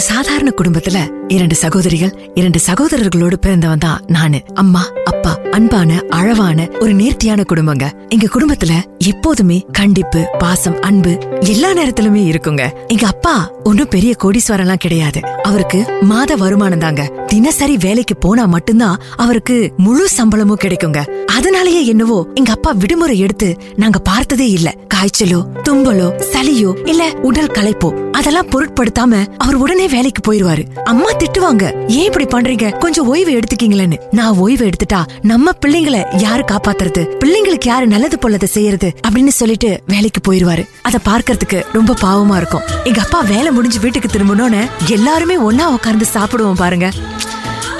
[0.00, 4.38] ஒரு சாதாரண குடும்பத்துல இரண்டு சகோதரிகள் இரண்டு சகோதரர்களோடு பிறந்தவன் தான் நானு.
[4.54, 7.86] அம்மா அப்பா அன்பான அழவான ஒரு நேர்த்தியான குடும்பங்க.
[8.08, 12.64] எங்க குடும்பத்துல எப்போதுமே கண்டிப்பு பாசம் அன்பு எல்லா நேரத்திலுமே இருக்குங்க.
[12.88, 15.20] எங்க அப்பா ஒன்னும் பெரிய கோடீஸ்வரம்லாம் கிடையாது.
[15.42, 17.04] அவருக்கு மாத வருமானம் தாங்க.
[17.26, 21.02] தினசரி வேலைக்கு போனா மட்டும்தான் அவருக்கு முழு சம்பளமும் கிடைக்குங்க.
[21.36, 24.74] அதனாலயே என்னவோ எங்க அப்பா விடுமுறை எடுத்து நாங்க பார்த்ததே இல்ல.
[24.94, 30.78] காய்ச்சலோ தும்பலோ சளியோ இல்ல உடல் களைப்போ அதெல்லாம் பொருட்படுத்தாம அவர் உடனே வேலைக்கு போயிருவாரு.
[30.84, 31.86] அம்மா திட்டுவாங்க.
[31.88, 32.78] ஏன் இப்படி பண்றீங்க?
[32.78, 33.98] கொஞ்சம் ஓய்வு எடுத்துக்கீங்களேன்னு.
[34.10, 37.06] நான் ஓய்வு எடுத்துட்டா நம்ம பிள்ளைங்களை யாரு காப்பாத்துறது?
[37.24, 38.92] பிள்ளைங்களுக்கு யாரு நல்லது பொல்லதை செய்யறது?
[39.08, 40.68] அப்படின்னு சொல்லிட்டு வேலைக்கு போயிருவாரு.
[40.82, 42.60] அத பார்க்கறதுக்கு ரொம்ப பாவமா இருக்கும்.
[42.84, 46.90] எங்க அப்பா வேலை முடிஞ்சு வீட்டுக்கு திரும்பணும்னு எல்லாருமே ஒன்னா உட்கார்ந்து சாப்பிடுவோம் பாருங்க.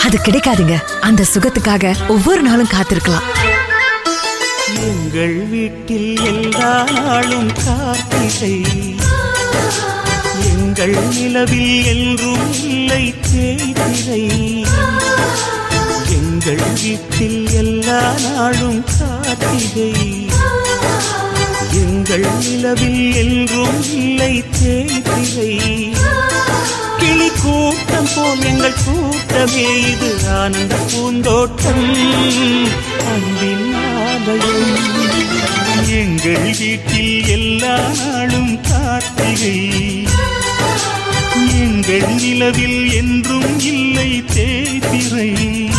[0.04, 0.82] அது கிடைக்காதுங்க.
[1.00, 3.26] அந்த சுகத்துக்காக ஒவ்வொரு நாளும் காத்திருக்கலாம்.
[4.80, 8.64] உங்கள் வீட்டில் எல்லா நாளும் காத்திரை
[10.60, 14.64] எங்கள் நிலவில் என்றும் இல்லை தேய்திரை.
[16.08, 20.26] எங்கள் வீட்டில் எல்லா நாளும் காத்திரை.
[21.72, 25.92] எங்கள் நிலவில் என்றும் இல்லை தேய்திரை.
[26.98, 31.94] கிளி கூட்டம் போல் எங்கள் கூட்டமே இது ஆனந்த பூந்தோட்டம்.
[33.12, 34.98] அன்பின் ஆலயம்.
[35.88, 39.99] எங்கள் வீட்டில் எல்லா நாளும் காத்திரை.
[41.98, 45.69] எங்கள் என்றும் இல்லை தேய்திரை.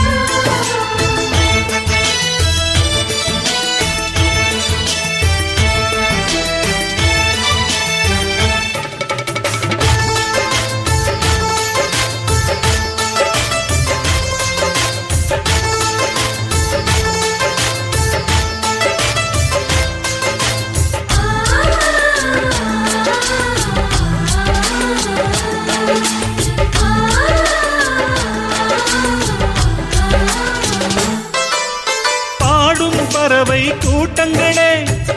[33.79, 34.71] கூட்டங்களே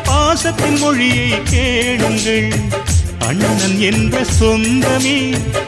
[0.04, 2.52] பாசத்தின் மொழியை கேளுங்கள்.
[3.18, 5.18] அண்ணன் என்ற சொந்தமே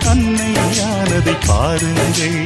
[0.05, 2.41] அன்னையானதை பாருங்கள்.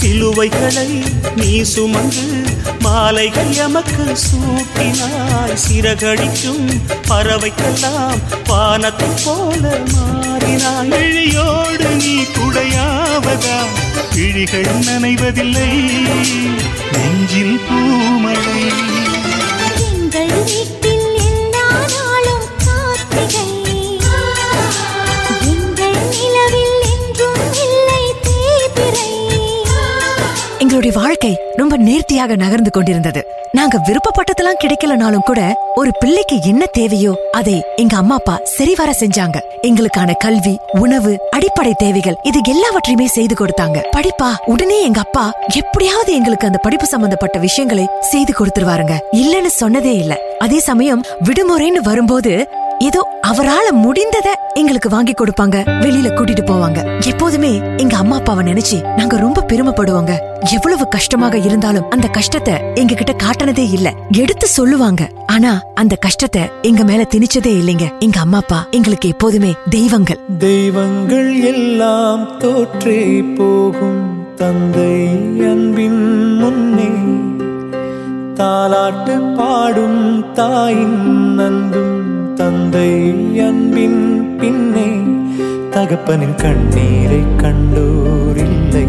[0.00, 0.88] சிலுவைகளை
[1.36, 2.26] நீ சுமந்து
[2.80, 5.56] மாலைகள் எமக்கு சூட்டினாய்.
[5.68, 6.66] சிறகடிக்கும்
[7.08, 10.88] பறவைக்கெல்லாம் வானத்தை போல மாறினாய்.
[10.88, 13.58] விழியோடு நீ குடையாவதா?
[14.16, 15.70] விழிகள் நனைவதில்லை.
[16.92, 18.60] நெஞ்சில் பூமழை
[30.86, 33.20] எங்களுடைய வாழ்க்கை ரொம்ப நேர்த்தியாக நகர்ந்து கொண்டிருந்தது.
[33.52, 35.40] நாங்க விருப்பப்பட்டதெல்லாம் கிடைக்கலனாலும் கூட
[35.74, 39.38] ஒரு பிள்ளைக்கு என்ன தேவையோ அதை எங்க அம்மா அப்பா சரிவர செஞ்சாங்க.
[39.62, 43.80] எங்களுக்கான கல்வி உணவு அடிப்படை தேவைகள் இது எல்லாவற்றையுமே செய்து கொடுத்தாங்க.
[43.96, 48.96] படிப்பா உடனே எங்க அப்பா எப்படியாவது எங்களுக்கு அந்த படிப்பு சம்பந்தப்பட்ட விஷயங்களை செய்து கொடுத்துருவாருங்க.
[49.12, 50.16] இல்லன்னு சொன்னதே இல்ல.
[50.38, 52.48] அதே சமயம் விடுமுறைன்னு வரும்போது
[52.86, 55.56] ஏதோ அவரால முடிந்தத எங்களுக்கு வாங்கி கொடுப்பாங்க.
[55.82, 56.80] வெளியில கூட்டிட்டு போவாங்க.
[57.06, 60.12] எப்போதுமே எங்க அம்மா அப்பாவை நினைச்சு நாங்க ரொம்ப பெருமைப்படுவாங்க.
[60.52, 63.88] எவ்வளவு கஷ்டமாக இருந்தாலும் அந்த கஷ்டத்தை எங்க கிட்ட காட்டினதே இல்ல.
[64.16, 65.08] எடுத்து சொல்லுவாங்க.
[65.26, 67.88] ஆனா அந்த கஷ்டத்தை எங்க மேல திணிச்சதே இல்லைங்க.
[67.98, 70.20] எங்க அம்மா அப்பா எங்களுக்கு எப்போதுமே தெய்வங்கள்.
[70.38, 73.00] தெய்வங்கள் எல்லாம் தோற்றே
[73.38, 74.02] போகும்.
[74.36, 74.92] தந்தை
[75.52, 76.02] அன்பின்
[76.36, 76.90] முன்னே
[78.40, 80.98] தாலாட்டு பாடும் தாயின்
[81.38, 81.95] நந்தும்
[82.36, 82.90] தந்தை
[83.40, 84.00] அன்பின்
[84.38, 84.88] பின்னே
[85.70, 88.86] தகப்பனின் கண்ணீரை கண்டோர் இல்லை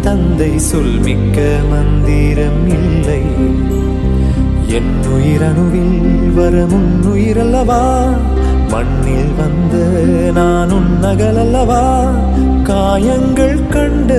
[0.00, 1.38] தந்தை சொல்மிக்க
[1.70, 3.22] மந்திரம் இல்லை.
[4.68, 6.00] என் உயிரணுவில்
[6.36, 7.82] வரமுன் உயிரல்லவா?
[8.70, 9.74] மண்ணில் வந்த
[10.32, 11.82] நான் உன் நகலல்லவா
[12.62, 14.12] காயங்கள் கண்ட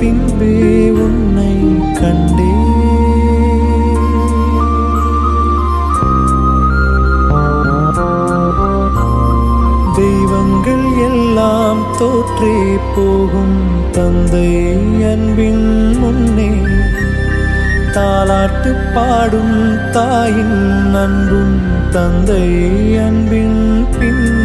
[0.00, 0.54] பின்பே
[0.90, 1.52] உன்னை
[2.00, 2.53] கண்டே
[11.98, 14.72] தோற்றே போகும் தந்தை
[15.04, 16.50] அன்பின் முன்னே.
[17.94, 21.60] தாலாட்டு பாடும் தாயின் அன்பும்
[21.90, 22.46] தந்தை
[22.98, 24.43] அன்பின் பின்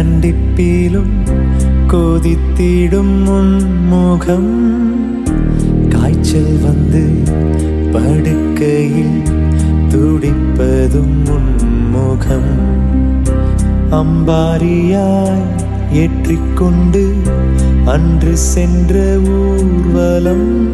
[0.00, 1.14] தண்டிப்பீலும்
[1.88, 4.52] கொதித்திடும் முன்முகம்
[5.88, 7.02] காய்ச்சல் வந்து
[7.92, 9.22] படுக்கையில்
[9.88, 12.52] துடிப்பதும் முன்முகம்
[13.90, 15.44] அம்பாரியாய்
[15.92, 17.14] ஏற்றிக்கொண்டு
[17.84, 20.68] அன்று சென்ற ஊர்வலம்.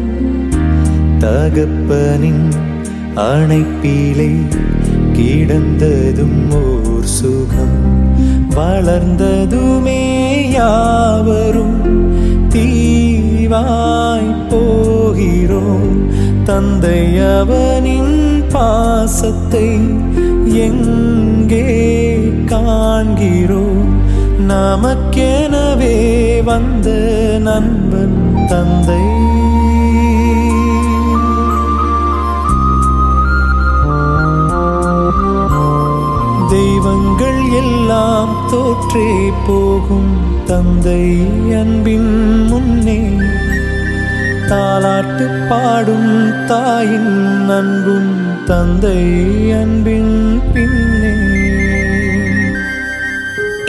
[1.19, 2.51] தகப்பனின்
[3.15, 4.31] அணைப்பிலே
[5.13, 8.06] கிடந்ததும் ஓர் சுகம்.
[8.57, 10.01] வளர்ந்ததுமே
[10.51, 11.79] யாவரும்
[12.49, 15.91] தீவாய் போகிறோம்.
[16.43, 19.67] தந்தை அவனின் பாசத்தை
[20.67, 21.65] எங்கே
[22.45, 23.93] காண்கிறோம்?
[24.47, 25.97] நமக்கெனவே
[26.43, 26.89] வந்த
[27.39, 29.03] நண்பன் தந்தை.
[38.57, 40.13] தோற்றே போகும்
[40.45, 41.01] தந்தை
[41.55, 42.11] அன்பின்
[42.47, 42.99] முன்னே.
[44.49, 48.13] தாலாட்டு பாடும் தாயின் அன்பும்
[48.45, 48.99] தந்தை
[49.53, 50.76] அன்பின் பின்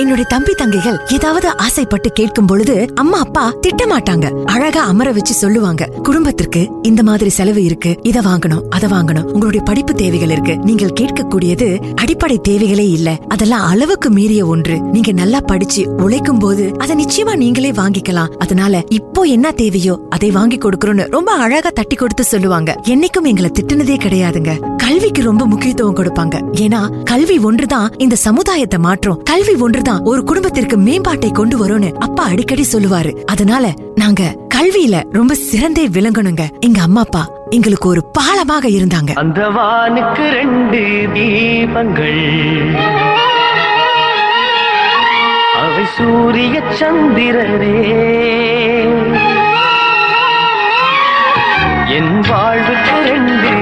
[0.08, 4.44] என்னுடைய தம்பி தங்கைகள் ஏதாவது ஆசைப்பட்டு கேட்கும் பொழுது அம்மா அப்பா திட்டமாட்டாங்க.
[4.44, 5.86] அழகா அமர வச்சு சொல்லுவாங்க.
[6.02, 7.96] குடும்பத்திற்கு இந்த மாதிரி செலவு இருக்கு.
[8.02, 9.22] இத வாங்கணும் அத வாங்கணும்.
[9.22, 10.58] உங்களுடைய படிப்பு தேவைகள் இருக்கு.
[10.58, 13.18] நீங்கள் கேட்கக்கூடியது அடிப்படை தேவைகளே இல்ல.
[13.28, 14.80] அதெல்லாம் அளவுக்கு மீறிய ஒன்று.
[14.80, 18.28] நீங்க நல்லா படிச்சு உழைக்கும் போது அதை நிச்சயமா நீங்களே வாங்கிக்கலாம்.
[18.38, 22.80] அதனால இப்போ என்ன தேவையோ அதை வாங்கி கொடுக்கறோம்னு ரொம்ப அழகா தட்டி கொடுத்து சொல்லுவாங்க.
[22.82, 24.77] என்னைக்கும் எங்களை திட்டுனதே கிடையாதுங்க.
[24.88, 26.36] கல்விக்கு ரொம்ப முக்கியத்துவம் கொடுப்பாங்க.
[26.64, 29.22] ஏன்னா கல்வி ஒன்றுதான் இந்த சமுதாயத்தை மாற்றும்.
[29.22, 33.12] கல்வி ஒன்றுதான் ஒரு குடும்பத்திற்கு மேம்பாட்டை கொண்டு வரும்னு அப்பா அடிக்கடி சொல்லுவாரு.
[33.24, 34.22] அதனால நாங்க
[34.54, 36.46] கல்வியில ரொம்ப சிறந்தே விளங்கணுங்க.
[36.60, 39.12] எங்க அம்மா அப்பா எங்களுக்கு ஒரு பாலமாக இருந்தாங்க.
[39.14, 40.80] அந்த வானுக்கு ரெண்டு
[41.16, 42.24] தீபங்கள்.
[45.64, 47.76] அவை சூரிய சந்திரரே
[51.98, 53.57] என் வாழ்வுக்கு ரெண்டு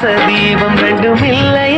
[0.00, 1.77] பாச தீபம் ரெண்டும் இல்லை.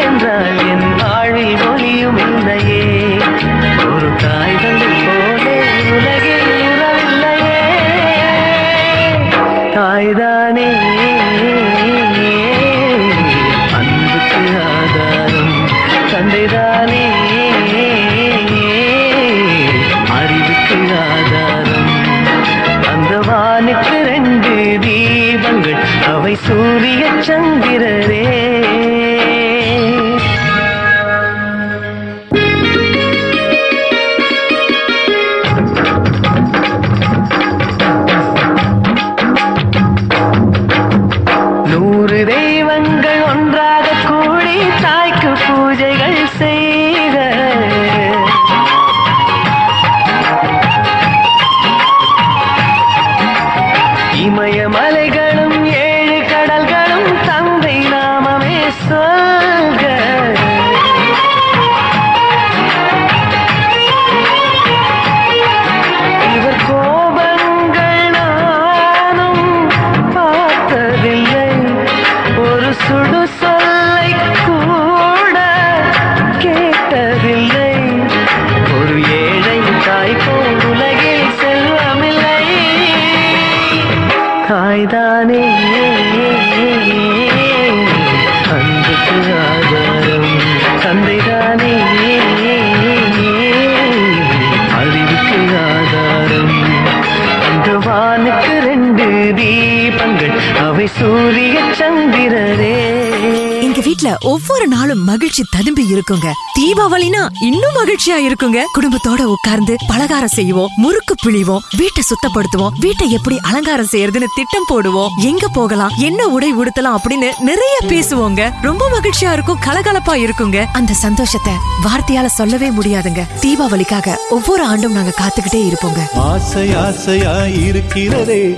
[105.10, 106.28] மகிழ்ச்சி ததும்பி இருக்குங்க.
[106.58, 108.58] தீபாவளினா இன்னும் மகிழ்ச்சியா இருக்குங்க.
[108.76, 115.08] குடும்பத்தோட உட்கார்ந்து பலகாரம் செய்வோம் முறுக்கு பிழிவோம் வீட்டை சுத்தப்படுத்துவோம் வீட்டை எப்படி அலங்காரம் செய்யறதுன்னு திட்டம் போடுவோம்.
[115.20, 118.50] எங்க போகலாம் என்ன உடை உடுத்தலாம் அப்படின்னு நிறைய பேசுவோங்க.
[118.62, 120.66] ரொம்ப மகிழ்ச்சியா இருக்கும் கலகலப்பா இருக்குங்க.
[120.72, 121.52] அந்த சந்தோஷத்தை
[121.86, 123.24] வார்த்தையால சொல்லவே முடியாதுங்க.
[123.40, 126.02] தீபாவளிக்காக ஒவ்வொரு ஆண்டும் நாங்க காத்துக்கிட்டே இருப்போங்க.
[126.14, 128.56] ஆசை ஆசையா இருக்கிறதே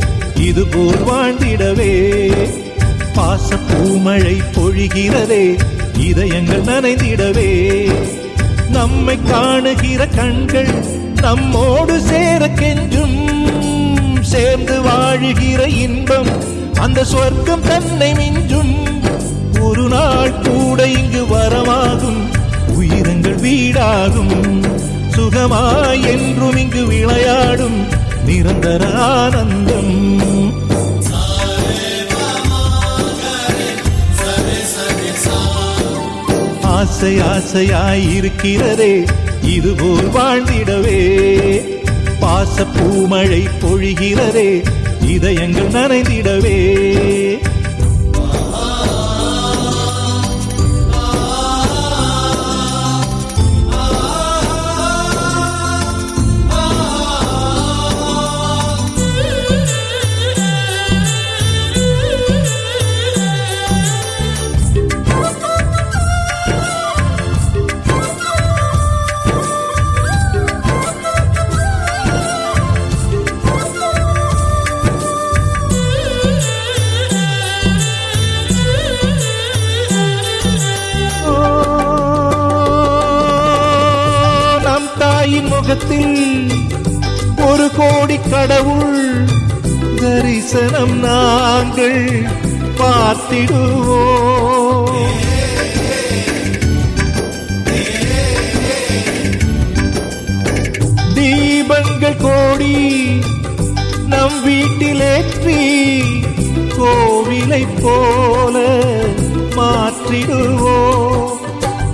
[0.48, 1.92] இது போல் வாழ்ந்திடவே.
[3.22, 5.58] பாச பூமழை பொழிகிறதே
[5.98, 7.50] இதயங்கள் நனைந்திடவே.
[8.68, 10.84] நம்மை காணுகிற கண்கள்
[11.20, 13.18] நம்மோடு சேர கெஞ்சும்.
[14.20, 16.28] சேர்ந்து வாழுகிற இன்பம்
[16.80, 18.74] அந்த சொர்க்கம் தன்னை மிஞ்சும்.
[19.60, 22.22] ஒரு நாள் கூட இங்கு வரமாகும்
[22.80, 24.66] உயிரங்கள் வீடாகும்.
[25.16, 27.86] சுகமாய் என்றும் இங்கு விளையாடும்
[28.26, 30.31] நிரந்தர ஆனந்தம்.
[36.82, 39.06] ஆசை ஆசையாயிருக்கிறதே
[39.42, 41.00] இதுபோல் வாழ்ந்திடவே.
[42.20, 44.64] பாச பூமழை பொழிகிறதே
[45.06, 46.56] இதயங்கள் நனைந்திடவே.
[85.72, 86.50] உலகத்தில்
[87.44, 89.04] ஒரு கோடி கடவுள்
[90.00, 92.02] தரிசனம் நாங்கள்
[92.78, 94.10] பார்த்திடுவோம்.
[101.16, 102.76] தீபங்கள் கோடி
[104.12, 105.60] நம் வீட்டிலேற்றி
[106.78, 108.56] கோவிலை போல
[109.58, 111.41] மாற்றிடுவோம்.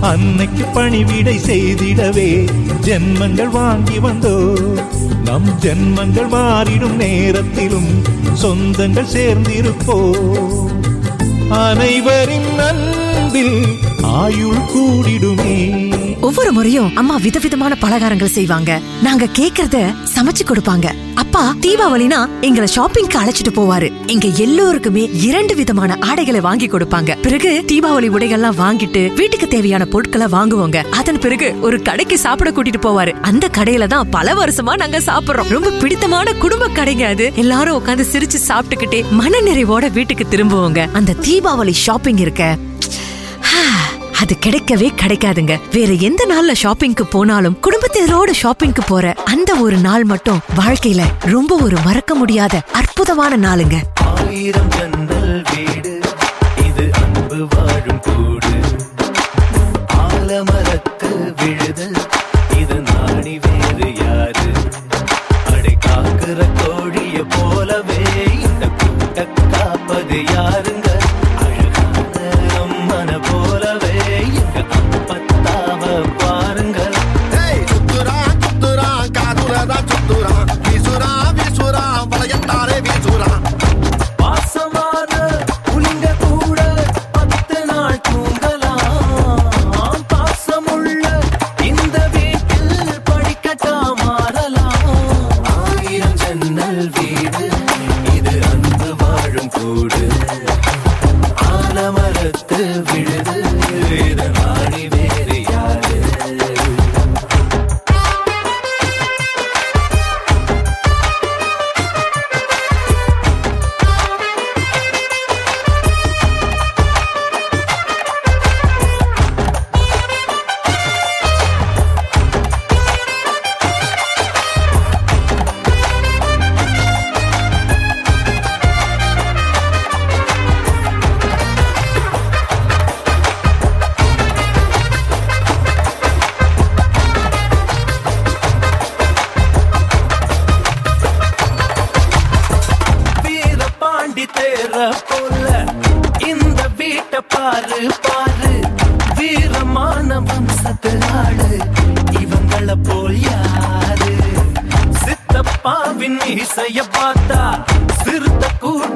[0.01, 2.47] அன்னைக்கு பணிவிடை செய்திடவே
[2.81, 4.53] ஜென்மங்கள் வாங்கி வந்தோ.
[5.23, 8.03] நம் ஜென்மங்கள் மாறிடும் நேரத்திலும்
[8.41, 10.11] சொந்தங்கள் சேர்ந்திருப்போ.
[11.49, 13.65] அனைவரின் அன்பில்
[14.01, 15.88] ஆயுள் கூடிடுமே.
[16.29, 18.71] ஒவ்வொரு முறையும் அம்மா விதவிதமான பலகாரங்கள் செய்வாங்க.
[19.03, 19.77] நாங்க கேக்குறத
[20.15, 20.87] சமைச்சு கொடுப்பாங்க.
[21.13, 23.87] அப்பா தீபாவளினா எங்களை ஷாப்பிங்க்கு அழைச்சிட்டு போவாரு.
[24.05, 27.17] எங்க எல்லோருக்குமே இரண்டு விதமான ஆடைகளை வாங்கி கொடுப்பாங்க.
[27.21, 30.83] பிறகு தீபாவளி உடைகள்லாம் வாங்கிட்டு வீட்டுக்கு தேவையான பொருட்களை வாங்குவோங்க.
[30.99, 33.13] அதன் பிறகு ஒரு கடைக்கு சாப்பிட கூட்டிட்டு போவாரு.
[33.21, 35.51] அந்த கடையில தான் பல வருஷமா நாங்க சாப்பிடுறோம்.
[35.55, 37.31] ரொம்ப பிடித்தமான குடும்ப கடைங்க அது.
[37.35, 40.91] எல்லாரும் உட்காந்து சிரிச்சு சாப்பிட்டுக்கிட்டே மன நிறைவோட வீட்டுக்கு திரும்புவோங்க.
[40.93, 42.57] அந்த தீபாவளி ஷாப்பிங் இருக்க
[44.21, 45.59] அது கிடைக்கவே கிடைக்காதுங்க.
[45.71, 51.77] வேற எந்த நாள்ல ஷாப்பிங்க்கு போனாலும் குடும்பத்தினரோட ஷாப்பிங்க்கு போற அந்த ஒரு நாள் மட்டும் வாழ்க்கையில ரொம்ப ஒரு
[51.83, 53.75] மறக்க முடியாத அற்புதமான நாளுங்க.
[54.25, 55.98] ஆயிரம் ஜன்னல் வீடு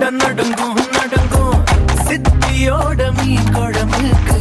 [0.04, 1.60] கொண்ட நடுங்கும் நடுங்கும்
[2.06, 4.40] சித்தியோட மீன் குழம்புக்கு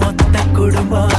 [0.00, 1.14] மொத்த குடும்பம்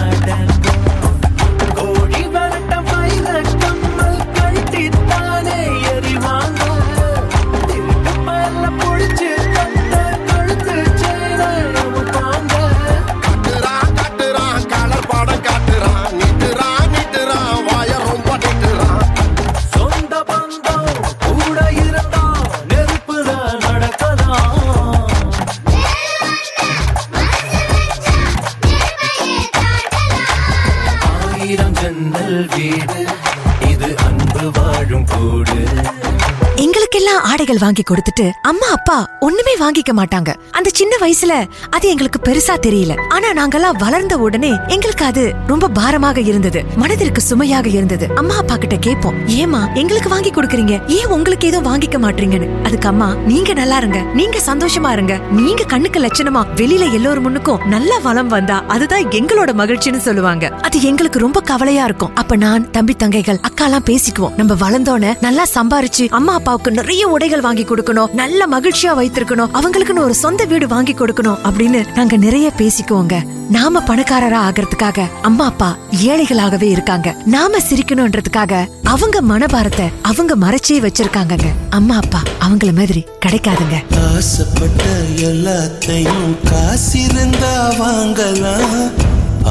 [37.52, 40.30] எங்களுக்கெல்லாம் வாங்கி கொடுத்துட்டு அம்மா அப்பா ஒண்ணுமே வாங்கிக்க மாட்டாங்க.
[40.52, 41.34] அந்த சின்ன வயசுல
[41.70, 42.94] அது எங்களுக்கு பெருசா தெரியல.
[43.10, 46.60] ஆனா நாங்கெல்லாம் வளர்ந்த உடனே எங்களுக்கு அது ரொம்ப பாரமாக இருந்தது.
[46.76, 48.08] மனதிற்கு சுமையாக இருந்தது.
[48.16, 49.18] அம்மா அப்பா கிட்ட கேட்போம்.
[49.40, 50.76] ஏமா எங்களுக்கு வாங்கி கொடுக்கறீங்க.
[50.98, 52.50] ஏன் உங்களுக்கு ஏதோ வாங்கிக்க மாட்டீங்கன்னு?
[52.64, 54.02] அதுக்கு அம்மா நீங்க நல்லா இருங்க.
[54.20, 55.16] நீங்க சந்தோஷமா இருங்க.
[55.32, 60.48] நீங்க கண்ணுக்கு லட்சணமா வெளியில எல்லோரும் முன்னுக்கும் நல்ல வளம் வந்தா அதுதான் எங்களோட மகிழ்ச்சின்னு சொல்லுவாங்க.
[60.62, 62.16] அது எங்களுக்கு ரொம்ப கவலையா இருக்கும்.
[62.16, 64.36] அப்ப நான் தம்பி தங்கைகள் அக்கா எல்லாம் பேசிக்குவோம்.
[64.36, 70.16] நம்ம வளர்ந்தோன நல்லா சம்பாரிச்சு அம்மா அப்பாவுக்கு நிறைய உடைகள் வாங்கி கொடுக்கணும் நல்ல மகிழ்ச்சியா வைத்திருக்கணும் அவங்களுக்குன்னு ஒரு
[70.24, 73.16] சொந்த வீடு வாங்கி கொடுக்கணும் அப்படின்னு நாங்க நிறைய பேசிக்குவோங்க.
[73.56, 75.70] நாம பணக்காரரா ஆகிறதுக்காக அம்மா அப்பா
[76.12, 77.08] ஏழைகளாகவே இருக்காங்க.
[77.36, 78.54] நாம சிரிக்கணும்ன்றதுக்காக
[78.94, 81.50] அவங்க மனபாரத்தை அவங்க மறைச்சே வச்சிருக்காங்கங்க.
[81.80, 83.78] அம்மா அப்பா அவங்கள மாதிரி கிடைக்காதுங்க.
[84.08, 84.84] ஆசைப்பட்ட
[85.30, 88.78] எல்லாத்தையும் காசிருந்தா வாங்கலாம்.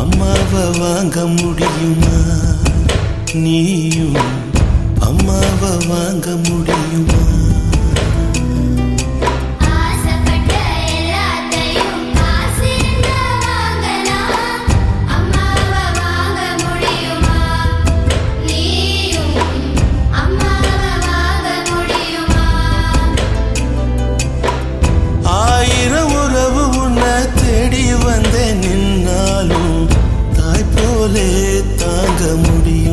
[0.03, 2.17] அம்மாவை வாங்க முடியுமா?
[3.45, 4.19] நீயும்
[5.09, 7.10] அம்மாவை வாங்க முடியும்?
[32.21, 32.90] முடியும்.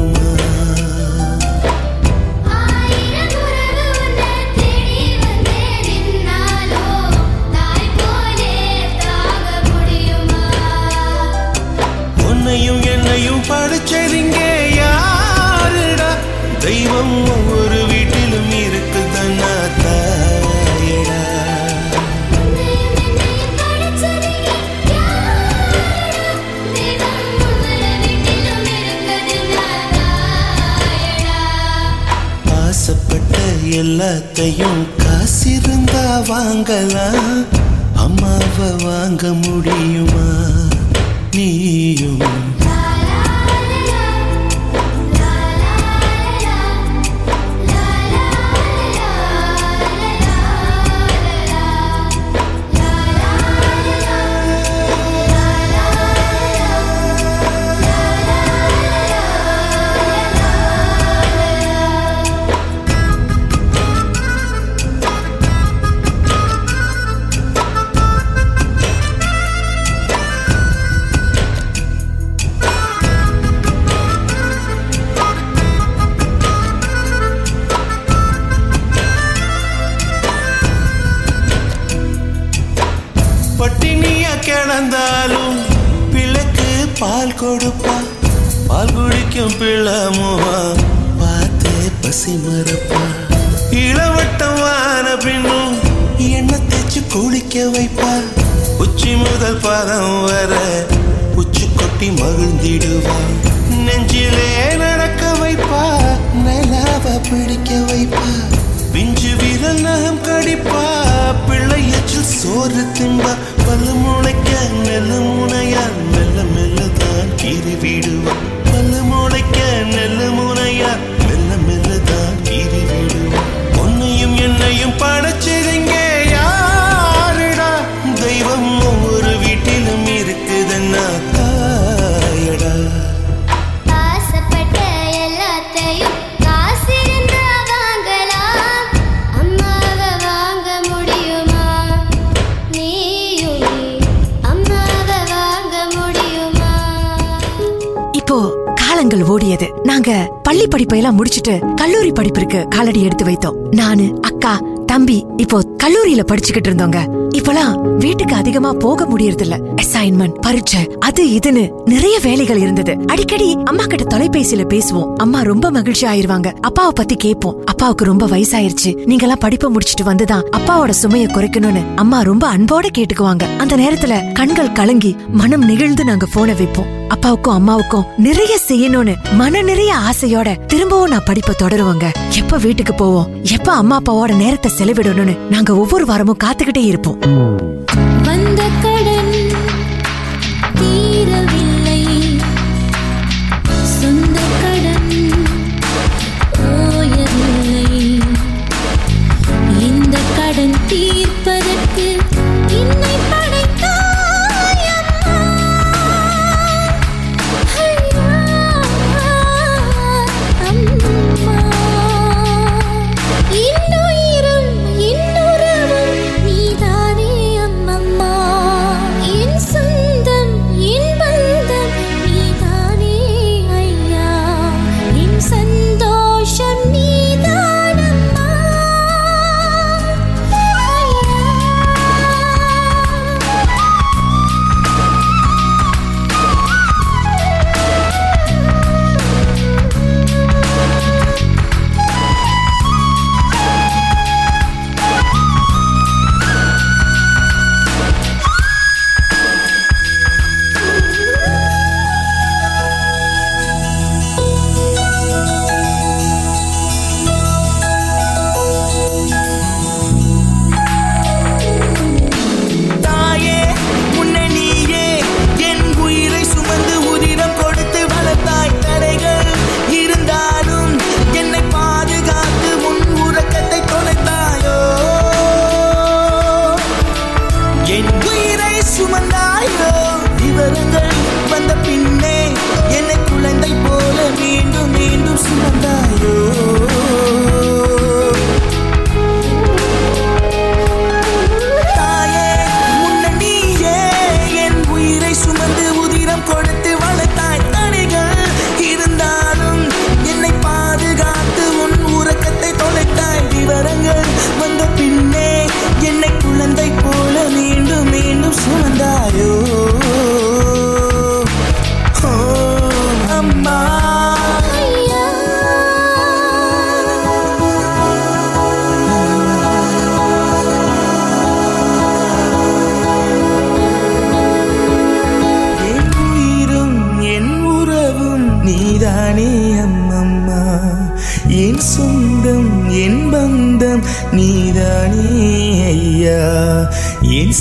[150.77, 153.75] படிப்பை எல்லாம் முடிச்சிட்டு கல்லூரி படிப்பிற்கு காலடி எடுத்து வைத்தோம்.
[153.75, 154.51] நானு அக்கா
[154.85, 156.99] தம்பி இப்போ கல்லூரியில படிச்சுக்கிட்டு இருந்தோங்க.
[157.29, 162.97] இப்பலாம் வீட்டுக்கு அதிகமா போக முடியறது இல்ல அசைன்மெண்ட் பரீட்சை அது இதுன்னு நிறைய வேலைகள் இருந்தது.
[163.05, 165.13] அடிக்கடி அம்மா கிட்ட தொலைபேசியில பேசுவோம்.
[165.15, 166.53] அம்மா ரொம்ப மகிழ்ச்சி ஆயிருவாங்க.
[166.61, 167.61] அப்பாவை பத்தி கேட்போம்.
[167.65, 168.95] அப்பாவுக்கு ரொம்ப வயசாயிருச்சு.
[169.05, 173.57] நீங்க எல்லாம் படிப்பை முடிச்சிட்டு வந்துதான் அப்பாவோட சுமையை குறைக்கணும்னு அம்மா ரொம்ப அன்போட கேட்டுக்குவாங்க.
[173.57, 176.95] அந்த நேரத்துல கண்கள் கலங்கி மனம் நெகிழ்ந்து நாங்க போனை வைப்போம்.
[177.07, 182.05] அப்பாவுக்கும் அம்மாவுக்கும் நிறைய செய்யணும்னு மன நிறைய ஆசையோட திரும்பவும் நான் படிப்பை தொடருவாங்க.
[182.29, 183.27] எப்ப வீட்டுக்கு போவோம்?
[183.43, 187.26] எப்ப அம்மா அப்பாவோட நேரத்தை செலவிடணும்னு நாங்க ஒவ்வொரு வாரமும் காத்துக்கிட்டே இருப்போம்.
[187.27, 187.86] வந்த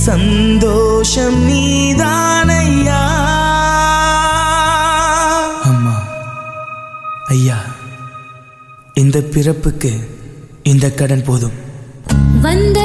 [0.07, 3.01] சந்தோஷம் நீதானையா?
[5.71, 5.95] அம்மா
[7.35, 7.59] ஐயா
[8.95, 9.93] இந்த பிறப்புக்கு
[10.73, 11.57] இந்த கடன் போதும்.
[12.45, 12.76] வந்த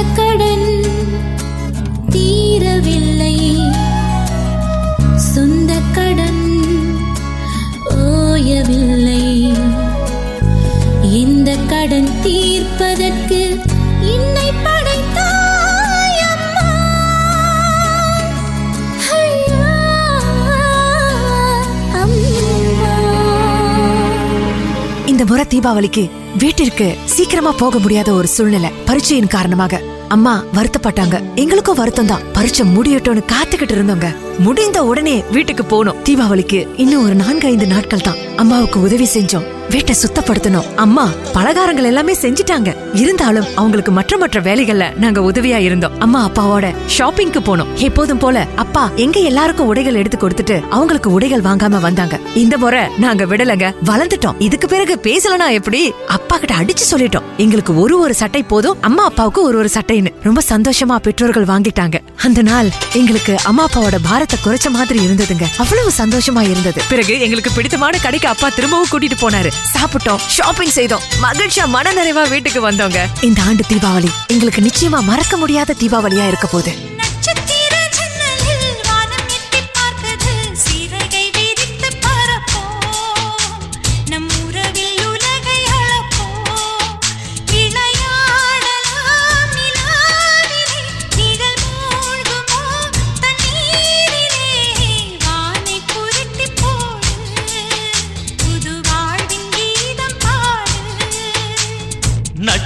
[25.52, 29.80] தீபாவளிக்கு வீட்டிற்கு சீக்கிரமா போக முடியாத ஒரு சூழ்நிலை பரீட்சையின் காரணமாக.
[30.08, 31.22] அம்மா வருத்தப்பட்டாங்க.
[31.34, 34.16] எங்களுக்கும் வருத்தம் தான் பரீட்சை முடியட்டும்னு காத்துக்கிட்டு இருந்தோங்க.
[34.38, 36.00] முடிந்த உடனே வீட்டுக்கு போனோம்.
[36.04, 38.16] தீபாவளிக்கு இன்னும் ஒரு நான்கு ஐந்து நாட்கள் தான்.
[38.36, 39.46] அம்மாவுக்கு உதவி செஞ்சோம்.
[39.70, 40.74] வீட்டை சுத்தப்படுத்தணும்.
[40.74, 42.76] அம்மா பலகாரங்கள் எல்லாமே செஞ்சிட்டாங்க.
[42.94, 46.00] இருந்தாலும் அவங்களுக்கு மற்ற மற்ற வேலைகள்ல நாங்க உதவியா இருந்தோம்.
[46.00, 47.74] அம்மா அப்பாவோட ஷாப்பிங்க்கு போனோம்.
[47.74, 52.20] எப்போதும் போல அப்பா எங்க எல்லாருக்கும் உடைகள் எடுத்து கொடுத்துட்டு அவங்களுக்கு உடைகள் வாங்காம வந்தாங்க.
[52.34, 54.34] இந்த முறை நாங்க விடலங்க வளர்ந்துட்டோம்.
[54.38, 55.92] இதுக்கு பிறகு பேசலனா எப்படி?
[56.08, 57.22] அப்பா கிட்ட அடிச்சு சொல்லிட்டோம்.
[57.36, 62.00] எங்களுக்கு ஒரு ஒரு சட்டை போதும் அம்மா அப்பாவுக்கு ஒரு ஒரு சட்டைன்னு ரொம்ப சந்தோஷமா பெற்றோர்கள் வாங்கிட்டாங்க.
[62.16, 65.44] அந்த நாள் எங்களுக்கு அம்மா அப்பாவோட பாரத்தை குறைச்ச மாதிரி இருந்ததுங்க.
[65.58, 66.82] அவ்வளவு சந்தோஷமா இருந்தது.
[66.88, 69.50] பிறகு எங்களுக்கு பிடித்தமான கடைக்கு அப்பா திரும்பவும் கூட்டிட்டு போனாரு.
[69.72, 71.00] சாப்பிட்டோம் ஷாப்பிங் செய்தோம்.
[71.22, 73.06] மகிழ்ச்சியா மன நிறைவா வீட்டுக்கு வந்தோங்க.
[73.20, 77.00] இந்த ஆண்டு தீபாவளி எங்களுக்கு நிச்சயமா மறக்க முடியாத தீபாவளியா இருக்க போகுது.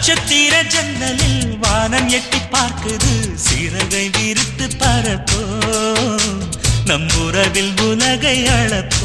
[0.08, 3.14] நட்சத்திர ஜன்னலில் வானம் எட்டி பார்க்குது.
[3.46, 5.40] சிறகை விரித்து பரப்போ
[6.84, 8.95] நம் உறவில் உலகை அளப்போ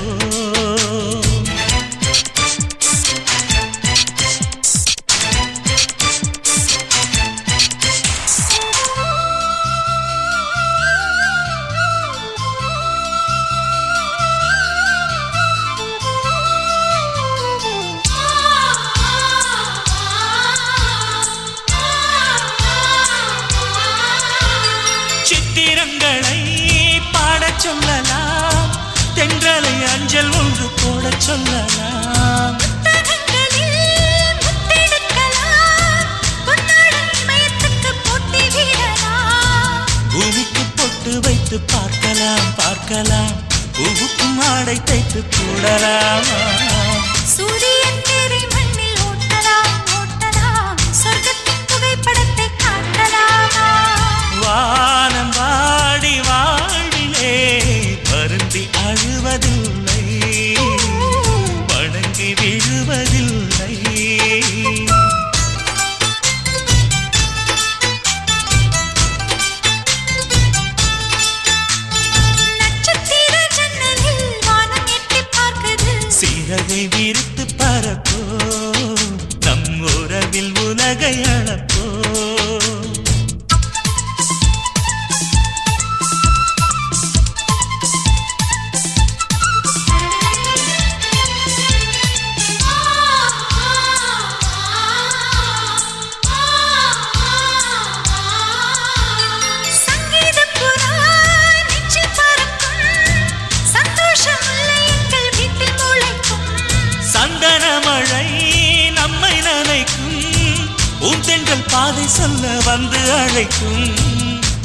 [113.12, 113.96] அழைக்கும்.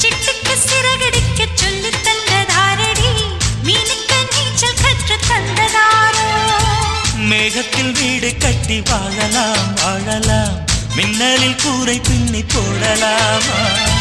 [0.01, 3.37] சிட்டுக்கு சிறகடிக்கச் சொல்லித் தந்ததாரடி.
[3.65, 6.55] மீனுக்கு நீச்சல் கற்றுத் தந்ததாரோ.
[7.17, 10.65] மேகத்தில் வீடு கட்டி வாழலாம் வாழலாம்.
[10.95, 13.95] மின்னலில் கூரை பின்னி போடலாமா.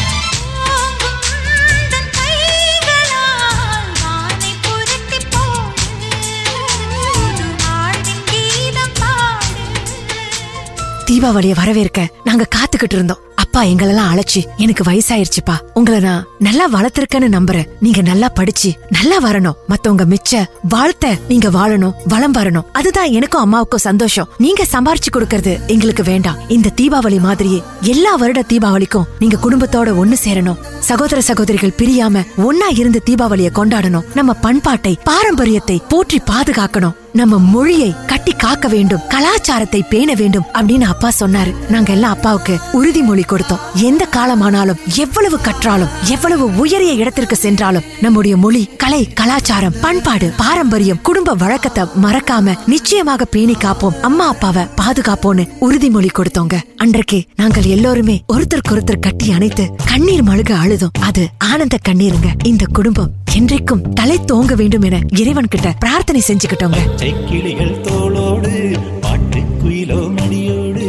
[11.06, 13.25] தீபாவளிய வரவேற்க நாங்க காத்துக்கிட்டு இருந்தோம்.
[13.56, 15.54] அப்பா எங்களெல்லாம் அழைச்சு எனக்கு வயசாயிருச்சுப்பா.
[15.74, 17.68] உங்களை நான் நல்லா வளர்த்திருக்கேன்னு நம்புறேன்.
[17.80, 19.56] நீங்க நல்லா படிச்சு நல்லா வரணும்.
[19.66, 22.66] மத்தவங்க மிச்ச வாழ்த்த நீங்க வாழணும் வளம் வரணும்.
[22.72, 24.28] அதுதான் எனக்கும் அம்மாவுக்கும் சந்தோஷம்.
[24.38, 26.36] நீங்க சம்பாரிச்சு கொடுக்கறது எங்களுக்கு வேண்டாம்.
[26.48, 30.60] இந்த தீபாவளி மாதிரியே எல்லா வருட தீபாவளிக்கும் நீங்க குடும்பத்தோட ஒண்ணு சேரணும்.
[30.90, 34.06] சகோதர சகோதரிகள் பிரியாம ஒன்னா இருந்து தீபாவளிய கொண்டாடணும்.
[34.14, 36.96] நம்ம பண்பாட்டை பாரம்பரியத்தை போற்றி பாதுகாக்கணும்.
[37.18, 41.52] நம்ம மொழியை கட்டி காக்க வேண்டும் கலாச்சாரத்தை பேண வேண்டும் அப்படின்னு அப்பா சொன்னாரு.
[41.68, 43.62] நாங்க எல்லாம் அப்பாவுக்கு உறுதிமொழி கொடுத்தோம்.
[43.88, 51.34] எந்த காலமானாலும் எவ்வளவு கற்றாலும் எவ்வளவு உயரிய இடத்திற்கு சென்றாலும் நம்முடைய மொழி கலை கலாச்சாரம் பண்பாடு பாரம்பரியம் குடும்ப
[51.34, 53.98] வழக்கத்தை மறக்காம நிச்சயமாக பேணி காப்போம்.
[54.00, 56.58] அம்மா அப்பாவை பாதுகாப்போம்னு உறுதிமொழி கொடுத்தோங்க.
[56.76, 60.94] அன்றைக்கு நாங்கள் எல்லோருமே ஒருத்தருக்கு ஒருத்தர் கட்டி அணைத்து கண்ணீர் மழுக அழுதோம்.
[61.00, 62.30] அது ஆனந்த கண்ணீருங்க.
[62.42, 66.80] இந்த குடும்பம் என்றைக்கும் தலை தோங்க வேண்டும் என இறைவன் கிட்ட பிரார்த்தனை செஞ்சுக்கிட்டோங்க
[67.28, 68.52] கிளிகள் தோளோடு
[69.00, 70.86] பாட்டு குயிலோ மணியோடு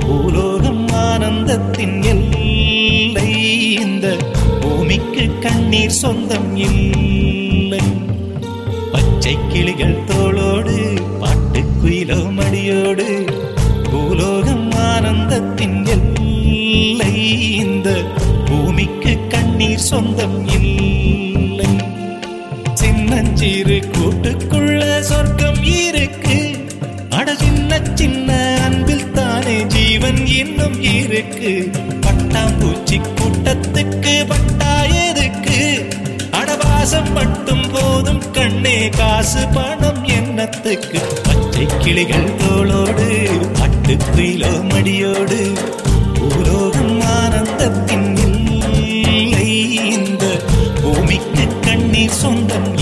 [0.00, 3.28] பூலோகம் ஆனந்தத்தின் எல்லை
[3.76, 4.06] இந்த
[4.60, 7.82] பூமிக்கு கண்ணீர் சொந்தம் இல்லை.
[8.92, 10.76] பச்சை கிளிகள் தோளோடு
[11.20, 13.08] பாட்டு குயிலோ மடியோடு
[13.90, 17.12] பூலோகம் ஆனந்தத்தின் எல்லை
[17.56, 17.88] இந்த
[18.46, 20.93] பூமிக்கு கண்ணீர் சொந்தம் இல்லை.
[23.44, 26.36] சிறு கூட்டுக்குள்ள சொர்க்கம் இருக்கு.
[27.10, 31.70] அட சின்ன சின்ன அன்பில் தானே ஜீவன் இன்னும் இருக்கு.
[32.06, 35.58] பட்டாம்பூச்சி கூட்டத்துக்கு பட்டா எதுக்கு?
[36.30, 43.08] அடவாசம் மட்டும் போதும் கண்ணே காசு பணம் எண்ணத்துக்கு பச்சை கிளிகள் தோளோடு
[43.60, 45.40] பட்டுக்குயிலோ மடியோடு
[46.18, 49.50] பூலோகம் ஆனந்தத்தின் இல்லை.
[49.92, 50.24] இந்த
[50.82, 52.73] பூமிக்கு கண்ணீர் சொந்தம்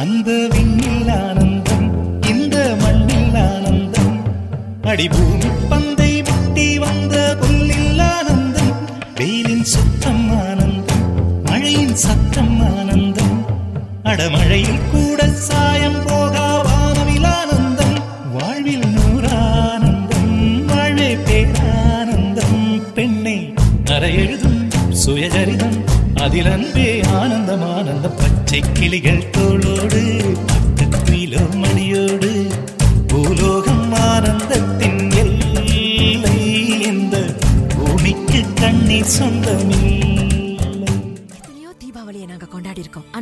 [0.00, 1.86] அந்த விண்ணில் ஆனந்தம்
[2.28, 4.14] இந்த மண்ணில் ஆனந்தம்.
[4.82, 8.72] அடிபூமி பந்தை விட்டி வந்த புல்லில் ஆனந்தம்.
[9.14, 11.04] வெயிலின் சுத்தம் ஆனந்தம்
[11.42, 13.36] மழையின் சத்தம் ஆனந்தம்.
[14.02, 17.98] அடமழையில் கூட சாயம் போகா வானவில் ஆனந்தம்.
[18.32, 20.34] வாழ்வில் நூறானந்தம்
[20.66, 22.82] வாழ்வே பேரானந்தம்.
[22.94, 23.38] பெண்ணை
[23.84, 24.60] அரையெழுதும்
[25.04, 25.78] சுயசரிதம்
[26.16, 26.79] அதில் அன்பு
[28.52, 30.00] பச்சை கிளிகள் தோளோடு
[30.46, 32.30] பட்டுக்குயிலோ மணியோடு
[33.10, 36.34] பூலோகம் ஆனந்தத்தின் எல்லை
[36.88, 37.16] இந்த
[37.74, 39.79] பூமிக்கு கண்ணீர் சொந்தமே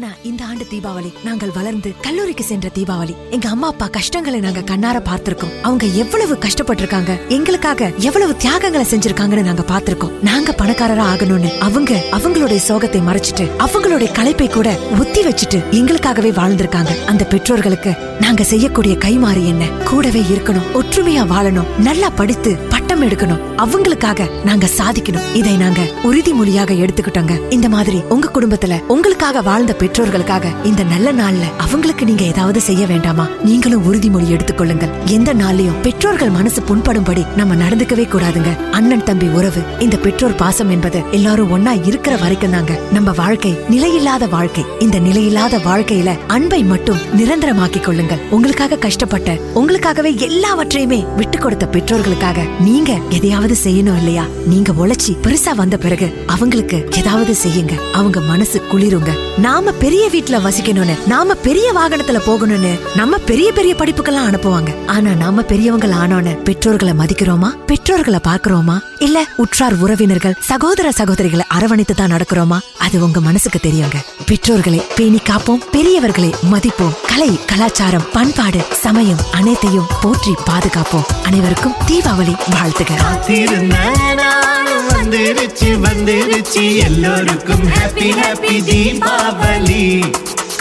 [0.09, 3.15] ஆனா இந்த ஆண்டு தீபாவளி நாங்கள் வளர்ந்து கல்லூரிக்கு சென்ற தீபாவளி.
[3.31, 5.53] எங்க அம்மா அப்பா கஷ்டங்களை நாங்க கண்ணார பார்த்திருக்கோம்.
[5.63, 10.15] அவங்க எவ்வளவு கஷ்டப்பட்டிருக்காங்க எங்களுக்காக எவ்வளவு தியாகங்களை செஞ்சிருக்காங்கன்னு நாங்க பார்த்திருக்கோம்.
[10.23, 16.95] நாங்க பணக்காரரா ஆகணும்னு அவங்க அவங்களுடைய சோகத்தை மறைச்சிட்டு அவங்களுடைய களைப்பை கூட ஒத்தி வச்சுட்டு எங்களுக்காகவே வாழ்ந்திருக்காங்க.
[17.05, 19.65] அந்த பெற்றோர்களுக்கு நாங்க செய்யக்கூடிய கைமாறு என்ன?
[19.91, 22.55] கூடவே இருக்கணும் ஒற்றுமையா வாழணும் நல்லா படித்து
[22.89, 23.41] பட்டம் எடுக்கணும்.
[23.59, 25.27] அவங்களுக்காக நாங்க சாதிக்கணும்.
[25.35, 27.41] இதை நாங்க உறுதிமொழியாக எடுத்துக்கிட்டோங்க.
[27.51, 33.27] இந்த மாதிரி உங்க குடும்பத்துல உங்களுக்காக வாழ்ந்த பெற்றோர்களுக்காக இந்த நல்ல நாள்ல அவங்களுக்கு நீங்க ஏதாவது செய்ய வேண்டாமா?
[33.45, 34.89] நீங்களும் உறுதிமொழி எடுத்துக்கொள்ளுங்கள்.
[35.05, 38.71] எந்த நாள்லயும் பெற்றோர்கள் மனசு புண்படும்படி நம்ம நடந்துக்கவே கூடாதுங்க.
[38.71, 42.79] அண்ணன் தம்பி உறவு இந்த பெற்றோர் பாசம் என்பது எல்லாரும் ஒன்னா இருக்கிற வரைக்கும் தாங்க.
[42.93, 44.65] நம்ம வாழ்க்கை நிலையில்லாத வாழ்க்கை.
[44.79, 48.25] இந்த நிலையில்லாத வாழ்க்கையில அன்பை மட்டும் நிரந்தரமாக்கிக் கொள்ளுங்கள்.
[48.31, 54.25] உங்களுக்காக கஷ்டப்பட்ட உங்களுக்காகவே எல்லாவற்றையுமே விட்டு கொடுத்த பெற்றோர்களுக்காக நீ நீங்க எதையாவது செய்யணும் இல்லையா?
[54.47, 57.91] நீங்க உழைச்சி பெருசா வந்த பிறகு அவங்களுக்கு ஏதாவது செய்யுங்க.
[57.93, 59.39] அவங்க மனசு குளிருங்க.
[59.39, 64.87] நாம பெரிய வீட்டுல வசிக்கணும்னு நாம பெரிய வாகனத்துல போகணும்னு நம்ம பெரிய பெரிய படிப்புக்கெல்லாம் அனுப்புவாங்க.
[64.87, 67.51] ஆனா நாம பெரியவங்கள ஆனோன்னு பெற்றோர்களை மதிக்கிறோமா?
[67.67, 72.59] பெற்றோர்களை பாக்குறோமா இல்ல உற்றார் உறவினர்கள் சகோதர சகோதரிகளை அரவணைத்து தான் நடக்கிறோமா?
[72.79, 74.05] அது உங்க மனசுக்கு தெரியுங்க.
[74.27, 76.97] பெற்றோர்களை பேணி காப்போம் பெரியவர்களை மதிப்போம்.
[77.09, 81.07] கலை கலாச்சாரம் பண்பாடு சமயம் அனைத்தையும் போற்றி பாதுகாப்போம்.
[81.25, 82.95] அனைவருக்கும் தீபாவளி வாழ்த்துகள் வாழ்த்துக்க.
[83.03, 86.63] காத்திருந்தானும் வந்துருச்சு வந்துருச்சு.
[86.77, 89.85] எல்லோருக்கும் ஹாப்பி ஹாப்பி தீபாவளி.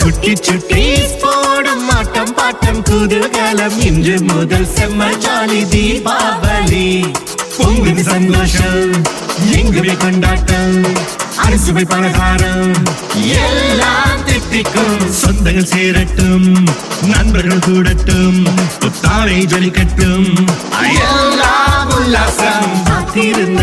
[0.01, 0.83] குட்டி சுட்டி
[1.21, 3.77] போடும் ஆட்டம் பாட்டம் குதூகலம்.
[3.79, 6.87] இன்று முதல் செம்ம ஜாலி தீபாவளி.
[7.57, 8.91] பொங்குது சந்தோஷம்
[9.55, 10.83] எங்குமே கொண்டாட்டம்
[11.45, 12.73] அரிசுவை பலகாரம்
[13.41, 16.47] எல்லாம் தித்திக்கும் சொந்தங்கள் சேரட்டும்
[17.15, 18.39] நண்பர்கள் கூடட்டும்
[18.79, 20.29] புத்தாரை ஜொலிக்கட்டும்.
[21.09, 21.76] எல்லாம்
[22.07, 22.83] உல்லாசம்.
[22.83, 23.61] காத்திருந்த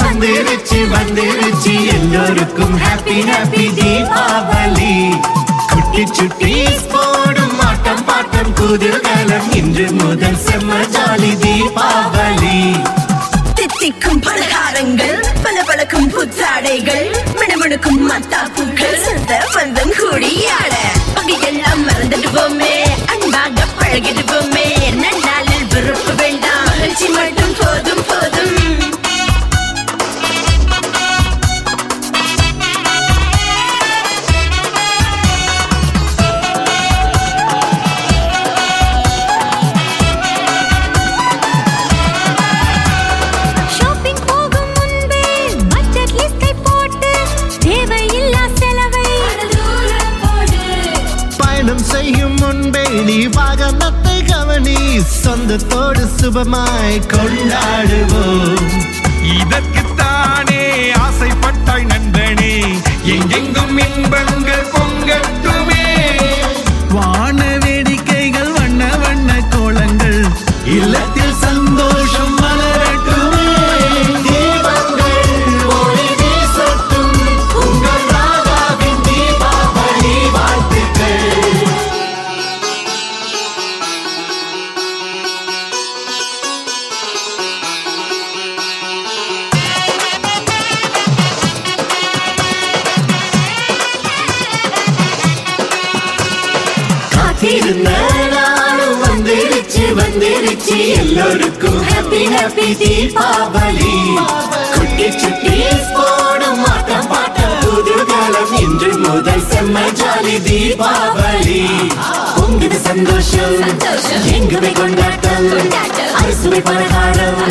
[0.00, 1.86] வந்துருச்சு வந்துருச்சு.
[1.86, 5.20] எல்லோருக்கும் ஹாப்பி ஹாப்பி தீபாவளி.
[5.68, 9.56] சுட்டி சுட்டி போடும் ஆட்டம் பாட்டம் குதூகலம்.
[9.56, 12.84] இன்று முதல் செம்ம ஜாலி தீபாவளி.
[13.54, 20.74] தித்திக்கும் பலகாரங்கள் பல பழக்கும் புத்தாடைகள் மினுமினுக்கும் மத்தாப்பூக்கள் சொந்த பந்தம் கூடியாட.
[21.14, 24.49] பகையெல்லாம் மறந்துடுவோமே அன்பாக பழகிடுவோமே.
[97.52, 97.92] வந்திருந்த
[98.32, 100.76] நானும் வந்திருச்சு வந்திருச்சு.
[100.98, 103.94] எல்லோருக்கும் ஹாப்பி ஹாப்பி தீபாவளி.
[104.74, 105.56] குட்டி சுட்டி
[105.96, 111.60] போடும் மாட்டம் பாட்டம் புதுகாலம் இன்று முதல் செம்ம ஜாலி தீபாவளி.
[112.44, 113.58] உங்குது சந்தோஷம்
[114.36, 115.50] எங்குமே கொண்டாட்டம்
[116.20, 117.42] அரிசுவை பலகாரம்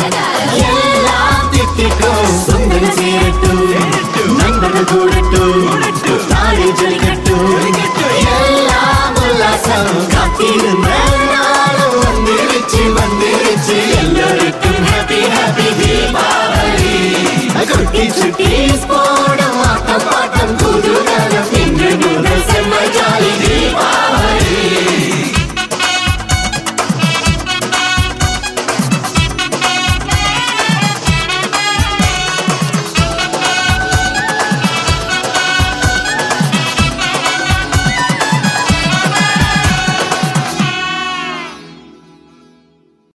[0.70, 2.90] எல்லாம் திட்டிக்கும் சொந்தம்
[9.62, 10.88] வாசம் காத்திருந்த
[11.32, 13.76] நாளும் வந்துருச்சு வந்துருச்சு.
[13.98, 16.94] எல்லோருக்கும் ஹாப்பி ஹாப்பி தீபாவளி.
[20.06, 20.94] பாட்டம் புது
[21.60, 24.09] இன்று முதல் செம்ம ஜாலி தீபாவளி.